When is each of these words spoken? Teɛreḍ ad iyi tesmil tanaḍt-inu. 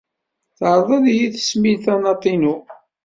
Teɛreḍ 0.57 0.89
ad 0.97 1.05
iyi 1.11 1.27
tesmil 1.35 1.77
tanaḍt-inu. 1.85 2.55